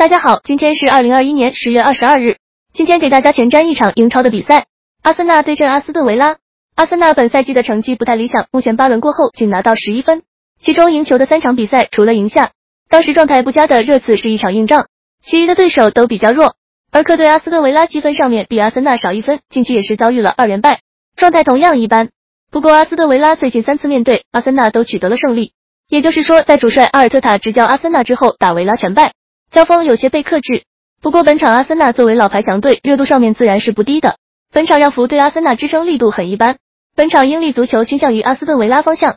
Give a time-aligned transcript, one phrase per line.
[0.00, 2.38] 大家好，今天是二零二一年十月二十二日。
[2.72, 4.64] 今天给大家前瞻一场英超的比赛，
[5.02, 6.38] 阿森纳对阵阿斯顿维拉。
[6.74, 10.22] 阿森纳本赛季的成绩不太理想，目前八轮过后仅拿到十一分，
[10.58, 12.52] 其中赢球的三场比赛除了赢下
[12.88, 14.86] 当时状态不佳的热刺是一场硬仗，
[15.22, 16.54] 其余的对手都比较弱。
[16.90, 20.80] 而客队阿斯顿维拉积分上面比阿森纳少一分，近期也是遭遇了二连败，
[21.14, 22.08] 状态同样一般。
[22.50, 25.52] 不过阿斯顿维拉最近三次面对阿森纳都取得了胜利，
[25.90, 29.12] 也就是说在主帅阿尔特塔执教阿森纳之后，打维拉全败。
[29.50, 30.62] 交锋有些被克制，
[31.02, 34.14] 不过本场阿森纳作为老牌强队，热度上面自然是不低的。
[34.52, 36.58] 本场让福对阿森纳支撑力度很一般，
[36.94, 39.16] 本场英利足球倾向于阿斯顿维拉方向，